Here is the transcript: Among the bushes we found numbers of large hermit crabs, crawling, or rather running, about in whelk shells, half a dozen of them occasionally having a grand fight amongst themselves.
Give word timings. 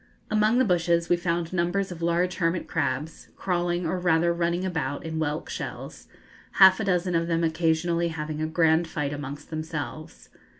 Among 0.31 0.57
the 0.57 0.65
bushes 0.65 1.09
we 1.09 1.15
found 1.15 1.53
numbers 1.53 1.91
of 1.91 2.01
large 2.01 2.37
hermit 2.37 2.67
crabs, 2.67 3.27
crawling, 3.35 3.85
or 3.85 3.99
rather 3.99 4.33
running, 4.33 4.65
about 4.65 5.05
in 5.05 5.19
whelk 5.19 5.47
shells, 5.47 6.07
half 6.53 6.79
a 6.79 6.83
dozen 6.85 7.13
of 7.13 7.27
them 7.27 7.43
occasionally 7.43 8.07
having 8.07 8.41
a 8.41 8.47
grand 8.47 8.87
fight 8.87 9.13
amongst 9.13 9.51
themselves. 9.51 10.29